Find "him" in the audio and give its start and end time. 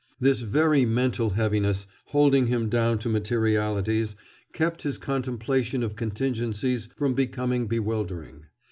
2.47-2.69